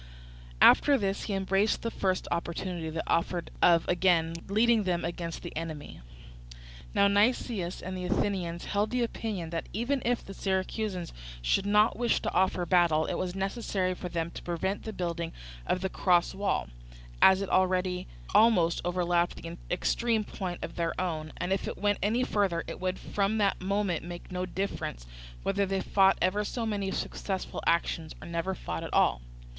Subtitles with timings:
[0.63, 5.55] After this he embraced the first opportunity that offered of again leading them against the
[5.55, 6.01] enemy.
[6.95, 11.97] Now Nicias and the Athenians held the opinion that even if the Syracusans should not
[11.99, 15.33] wish to offer battle, it was necessary for them to prevent the building
[15.67, 16.69] of the cross wall,
[17.21, 21.99] as it already almost overlapped the extreme point of their own, and if it went
[22.01, 25.05] any further it would from that moment make no difference
[25.43, 29.21] whether they fought ever so many successful actions, or never fought at all.